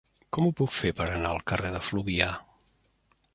Com 0.35 0.45
ho 0.45 0.53
puc 0.61 0.71
fer 0.77 0.91
per 1.01 1.07
anar 1.17 1.33
al 1.33 1.43
carrer 1.51 1.71
de 1.77 1.83
Fluvià? 1.89 2.31